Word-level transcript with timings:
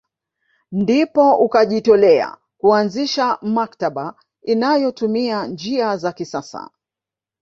Ndipo 0.71 1.35
ukajitolea 1.37 2.37
kuanzisha 2.57 3.37
maktaba 3.41 4.15
inayotumia 4.43 5.47
njia 5.47 5.97
za 5.97 6.11
kisasa 6.13 6.69